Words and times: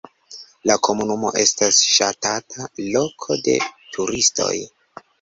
La 0.69 0.77
komunumo 0.87 1.33
estas 1.43 1.83
ŝatata 1.97 2.69
loko 2.97 3.41
de 3.49 3.59
turistoj. 3.71 4.53